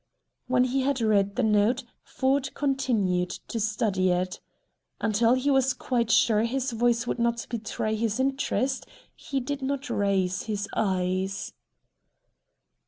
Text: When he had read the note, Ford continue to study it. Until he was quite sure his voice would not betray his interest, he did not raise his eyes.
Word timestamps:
When 0.47 0.63
he 0.63 0.81
had 0.81 0.99
read 0.99 1.35
the 1.35 1.43
note, 1.43 1.83
Ford 2.03 2.55
continue 2.55 3.27
to 3.47 3.59
study 3.59 4.09
it. 4.09 4.39
Until 4.99 5.35
he 5.35 5.51
was 5.51 5.75
quite 5.75 6.09
sure 6.09 6.41
his 6.41 6.71
voice 6.71 7.05
would 7.05 7.19
not 7.19 7.45
betray 7.51 7.95
his 7.95 8.19
interest, 8.19 8.87
he 9.15 9.39
did 9.39 9.61
not 9.61 9.91
raise 9.91 10.41
his 10.49 10.67
eyes. 10.75 11.53